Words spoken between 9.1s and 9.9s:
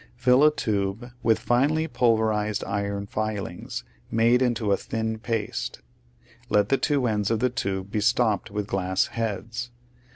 heads.